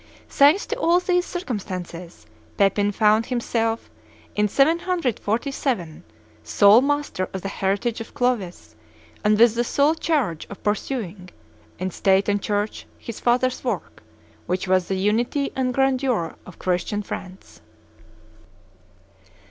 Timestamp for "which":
14.47-14.67